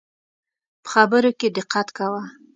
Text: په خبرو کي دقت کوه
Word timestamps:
په 0.83 0.87
خبرو 0.93 1.29
کي 1.39 1.47
دقت 1.57 1.87
کوه 1.97 2.23